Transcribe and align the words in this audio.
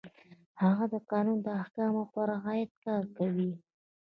هغه 0.63 0.85
د 0.93 0.95
قانون 1.11 1.37
د 1.43 1.47
احکامو 1.61 2.03
په 2.13 2.19
رعایت 2.31 2.71
کار 2.85 3.03
کوي. 3.17 3.51